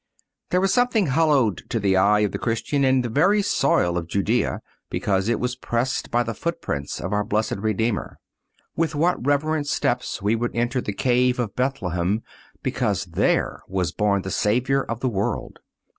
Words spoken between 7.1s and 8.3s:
our Blessed Redeemer.